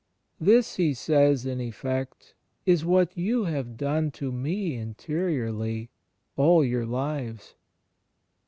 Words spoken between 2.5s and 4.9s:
"is what you have done to Me